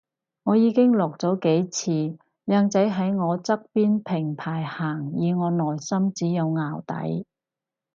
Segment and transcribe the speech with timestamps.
[0.41, 2.17] 我已經落咗幾次，
[2.47, 7.27] 靚仔喺我側邊平排行而我內心只有淆底